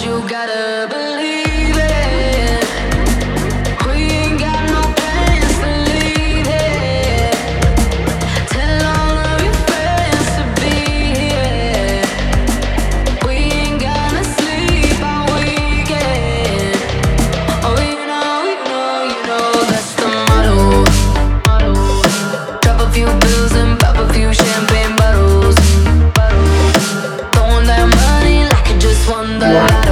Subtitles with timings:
[0.00, 1.41] you gotta believe.
[29.42, 29.91] the.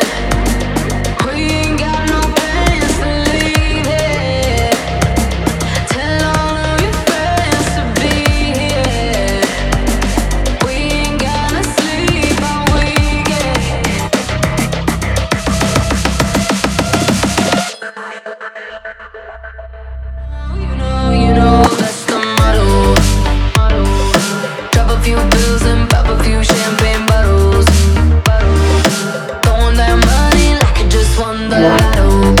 [31.61, 32.40] Hello.